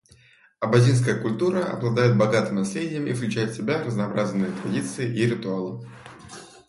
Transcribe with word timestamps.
Абазинская 0.59 1.21
культура 1.21 1.63
обладает 1.65 2.17
богатым 2.17 2.55
наследием 2.55 3.05
и 3.05 3.13
включает 3.13 3.51
в 3.51 3.57
себя 3.57 3.83
разнообразные 3.83 4.49
традиции 4.63 5.07
и 5.07 5.27
ритуалы. 5.27 5.87